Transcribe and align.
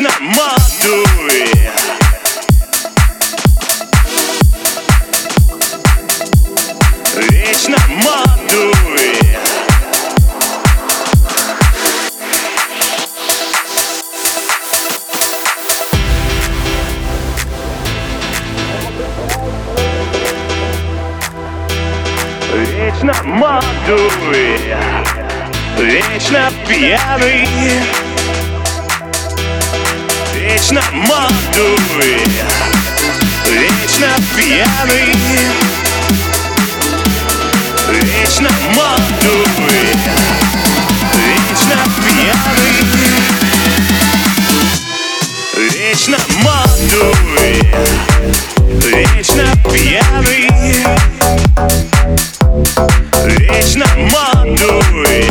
молодой 0.00 1.50
Вечно 7.28 7.76
молодой 7.88 8.72
Вечно 22.54 23.14
молодой 23.24 24.58
Вечно 25.76 26.50
пьяный 26.66 28.11
Вечно 30.72 30.90
молодой 30.92 31.76
Вечно 33.46 34.08
пьяный. 34.34 35.12
Вечно 37.90 38.48
молодой 38.74 39.46
Вечно 41.14 41.76
пьяный. 42.00 42.72
Вечно 45.58 46.18
молодой 46.42 47.16
Вечно 48.80 49.46
пьяный. 49.70 50.48
Вечно 53.26 53.86
молодой 53.94 55.28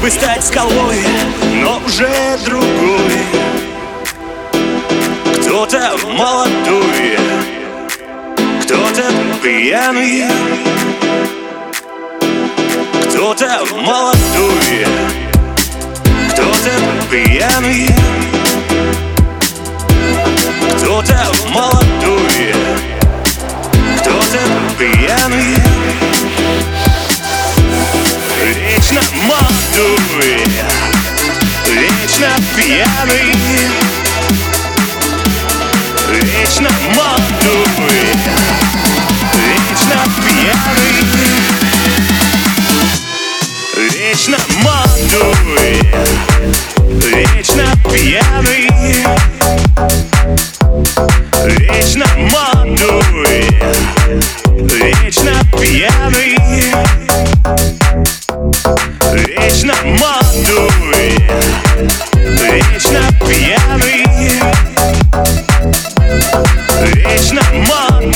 бы 0.00 0.10
стать 0.10 0.44
скалой, 0.44 1.04
но 1.62 1.78
уже 1.84 2.08
другой. 2.44 3.18
Кто-то 5.40 5.94
молодой, 6.06 7.18
кто-то 8.62 9.04
пьяный. 9.42 10.24
Кто-то 13.10 13.60
молодой, 13.74 14.86
кто-то 16.30 16.70
пьяный. 17.10 17.88
Кто-то 20.78 21.26
молодой, 21.52 22.54
кто-то 23.98 24.38
пьяный 24.78 25.60
молодой, 29.80 30.36
вечно 31.66 32.28
пьяный. 32.56 33.34
Вечно 36.12 36.70
молодой, 36.94 37.66
вечно 39.36 40.02
пьяный. 40.22 40.94
Вечно 43.76 44.38
молодой 44.62 45.99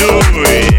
do. 0.06 0.73